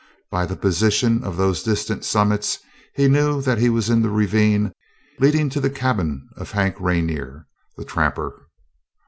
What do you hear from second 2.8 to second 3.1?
he